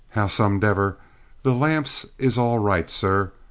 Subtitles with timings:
[0.15, 0.97] "Howsomdever,
[1.43, 3.33] the lamps is all right, sir.